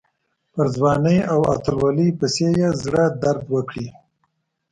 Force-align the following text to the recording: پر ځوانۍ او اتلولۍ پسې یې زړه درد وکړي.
پر 0.53 0.65
ځوانۍ 0.75 1.17
او 1.31 1.39
اتلولۍ 1.53 2.09
پسې 2.19 2.47
یې 2.59 2.69
زړه 2.83 3.03
درد 3.21 3.41
وکړي. 3.53 3.87